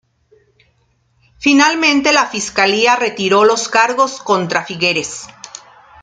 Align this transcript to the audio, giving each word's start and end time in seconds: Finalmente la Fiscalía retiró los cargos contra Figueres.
Finalmente 1.37 2.11
la 2.11 2.25
Fiscalía 2.25 2.95
retiró 2.95 3.43
los 3.43 3.69
cargos 3.69 4.19
contra 4.19 4.65
Figueres. 4.65 5.27